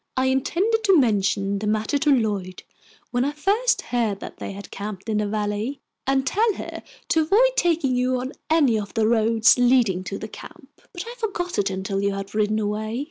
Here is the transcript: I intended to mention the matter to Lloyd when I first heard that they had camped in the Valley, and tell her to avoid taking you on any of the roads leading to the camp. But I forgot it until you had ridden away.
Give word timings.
I 0.17 0.25
intended 0.25 0.83
to 0.85 0.97
mention 0.97 1.59
the 1.59 1.67
matter 1.67 1.99
to 1.99 2.09
Lloyd 2.09 2.63
when 3.11 3.23
I 3.23 3.33
first 3.33 3.83
heard 3.93 4.19
that 4.19 4.37
they 4.37 4.51
had 4.53 4.71
camped 4.71 5.07
in 5.07 5.19
the 5.19 5.27
Valley, 5.27 5.79
and 6.07 6.25
tell 6.25 6.53
her 6.55 6.81
to 7.09 7.21
avoid 7.21 7.51
taking 7.55 7.95
you 7.95 8.19
on 8.19 8.33
any 8.49 8.79
of 8.79 8.95
the 8.95 9.07
roads 9.07 9.59
leading 9.59 10.03
to 10.05 10.17
the 10.17 10.27
camp. 10.27 10.69
But 10.91 11.05
I 11.05 11.13
forgot 11.19 11.59
it 11.59 11.69
until 11.69 12.01
you 12.01 12.13
had 12.13 12.33
ridden 12.33 12.57
away. 12.57 12.99